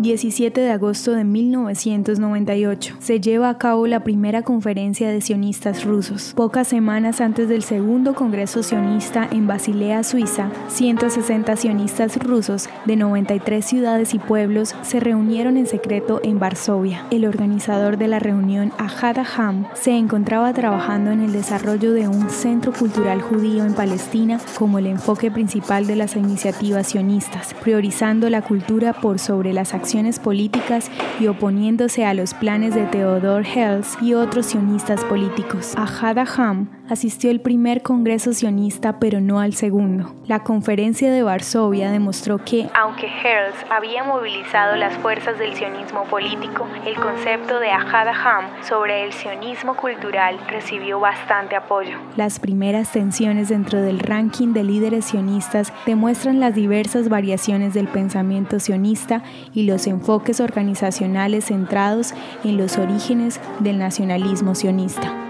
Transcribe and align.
17 0.00 0.62
de 0.62 0.70
agosto 0.70 1.12
de 1.12 1.24
1998, 1.24 2.96
se 3.00 3.20
lleva 3.20 3.50
a 3.50 3.58
cabo 3.58 3.86
la 3.86 4.02
primera 4.02 4.40
conferencia 4.40 5.10
de 5.10 5.20
sionistas 5.20 5.84
rusos. 5.84 6.32
Pocas 6.34 6.68
semanas 6.68 7.20
antes 7.20 7.50
del 7.50 7.62
segundo 7.62 8.14
Congreso 8.14 8.62
sionista 8.62 9.28
en 9.30 9.46
Basilea, 9.46 10.02
Suiza, 10.02 10.50
160 10.68 11.54
sionistas 11.54 12.16
rusos 12.16 12.70
de 12.86 12.96
93 12.96 13.62
ciudades 13.62 14.14
y 14.14 14.18
pueblos 14.18 14.74
se 14.80 15.00
reunieron 15.00 15.58
en 15.58 15.66
secreto 15.66 16.20
en 16.24 16.38
Varsovia. 16.38 17.04
El 17.10 17.26
organizador 17.26 17.98
de 17.98 18.08
la 18.08 18.20
reunión, 18.20 18.72
Ahad 18.78 19.18
Aham, 19.18 19.66
se 19.74 19.90
encontraba 19.90 20.54
trabajando 20.54 21.10
en 21.10 21.20
el 21.20 21.32
desarrollo 21.32 21.92
de 21.92 22.08
un 22.08 22.30
centro 22.30 22.72
cultural 22.72 23.20
judío 23.20 23.66
en 23.66 23.74
Palestina 23.74 24.40
como 24.58 24.78
el 24.78 24.86
enfoque 24.86 25.30
principal 25.30 25.86
de 25.86 25.96
las 25.96 26.16
iniciativas 26.16 26.86
sionistas, 26.86 27.52
priorizando 27.62 28.30
la 28.30 28.40
cultura 28.40 28.94
por 28.94 29.18
sobre 29.18 29.52
las 29.52 29.74
acciones 29.74 29.89
políticas 30.20 30.90
y 31.18 31.26
oponiéndose 31.26 32.04
a 32.04 32.14
los 32.14 32.32
planes 32.34 32.74
de 32.74 32.84
Theodor 32.84 33.44
Herzl 33.44 34.04
y 34.04 34.14
otros 34.14 34.46
sionistas 34.46 35.04
políticos. 35.04 35.74
Ahad 35.76 36.18
Aham 36.18 36.79
asistió 36.90 37.30
al 37.30 37.40
primer 37.40 37.82
congreso 37.82 38.34
sionista 38.34 38.98
pero 38.98 39.20
no 39.20 39.40
al 39.40 39.54
segundo. 39.54 40.12
La 40.26 40.42
conferencia 40.42 41.10
de 41.10 41.22
Varsovia 41.22 41.90
demostró 41.90 42.38
que, 42.38 42.68
aunque 42.74 43.06
Herzl 43.06 43.64
había 43.70 44.04
movilizado 44.04 44.76
las 44.76 44.94
fuerzas 44.98 45.38
del 45.38 45.54
sionismo 45.54 46.04
político, 46.04 46.66
el 46.84 46.96
concepto 46.96 47.60
de 47.60 47.70
Ahad 47.70 48.08
Aham 48.08 48.44
sobre 48.68 49.04
el 49.04 49.12
sionismo 49.12 49.76
cultural 49.76 50.38
recibió 50.48 50.98
bastante 51.00 51.56
apoyo. 51.56 51.96
Las 52.16 52.40
primeras 52.40 52.90
tensiones 52.90 53.48
dentro 53.48 53.80
del 53.80 54.00
ranking 54.00 54.52
de 54.52 54.64
líderes 54.64 55.06
sionistas 55.06 55.72
demuestran 55.86 56.40
las 56.40 56.54
diversas 56.54 57.08
variaciones 57.08 57.72
del 57.72 57.86
pensamiento 57.86 58.58
sionista 58.58 59.22
y 59.54 59.62
los 59.62 59.86
enfoques 59.86 60.40
organizacionales 60.40 61.46
centrados 61.46 62.14
en 62.42 62.56
los 62.56 62.78
orígenes 62.78 63.40
del 63.60 63.78
nacionalismo 63.78 64.54
sionista. 64.54 65.29